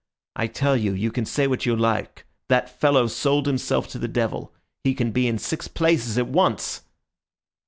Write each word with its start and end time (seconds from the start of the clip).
I 0.35 0.47
tell 0.47 0.75
you, 0.75 0.93
you 0.93 1.11
can 1.11 1.27
say 1.27 1.45
what 1.45 1.67
you 1.67 1.75
like, 1.75 2.25
that 2.49 2.71
fellow 2.79 3.05
sold 3.05 3.45
himself 3.45 3.87
to 3.89 3.99
the 3.99 4.07
devil; 4.07 4.51
he 4.83 4.95
can 4.95 5.11
be 5.11 5.27
in 5.27 5.37
six 5.37 5.67
places 5.67 6.17
at 6.17 6.27
once." 6.27 6.81